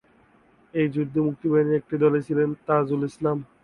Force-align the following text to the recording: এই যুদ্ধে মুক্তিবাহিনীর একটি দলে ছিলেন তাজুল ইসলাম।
এই 0.73 0.87
যুদ্ধে 0.95 1.19
মুক্তিবাহিনীর 1.27 1.79
একটি 1.81 1.95
দলে 2.03 2.19
ছিলেন 2.27 2.49
তাজুল 2.67 3.01
ইসলাম। 3.09 3.37